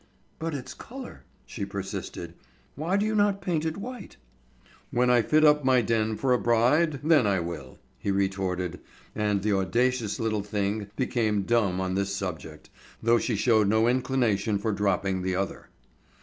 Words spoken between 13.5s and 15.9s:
no inclination for dropping the other.